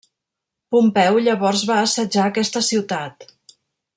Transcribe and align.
Pompeu 0.75 1.19
llavors 1.27 1.61
va 1.73 1.77
assetjar 1.83 2.25
aquesta 2.31 2.65
ciutat. 2.73 3.31